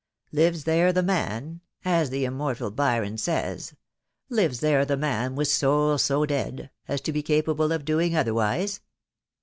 [0.31, 3.75] 'Lives there the man,' as the immortal Byron says—
[4.31, 8.79] 'Lives there the man with soul so dead,' as to be capable of doing otherwise